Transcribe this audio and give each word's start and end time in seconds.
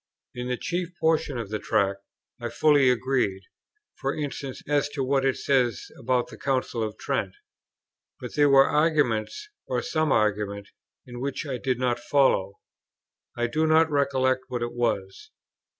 In 0.33 0.47
the 0.47 0.57
chief 0.57 0.89
portion 0.99 1.37
of 1.37 1.49
the 1.51 1.59
Tract 1.59 2.01
I 2.41 2.49
fully 2.49 2.89
agreed; 2.89 3.43
for 3.99 4.15
instance, 4.15 4.63
as 4.67 4.89
to 4.89 5.03
what 5.03 5.23
it 5.23 5.37
says 5.37 5.91
about 5.95 6.29
the 6.29 6.39
Council 6.39 6.81
of 6.81 6.97
Trent; 6.97 7.35
but 8.19 8.33
there 8.33 8.49
were 8.49 8.65
arguments, 8.65 9.47
or 9.67 9.83
some 9.83 10.11
argument, 10.11 10.69
in 11.05 11.17
it 11.17 11.19
which 11.19 11.45
I 11.45 11.59
did 11.59 11.77
not 11.77 11.99
follow; 11.99 12.53
I 13.37 13.45
do 13.45 13.67
not 13.67 13.91
recollect 13.91 14.45
what 14.47 14.63
it 14.63 14.73
was. 14.73 15.29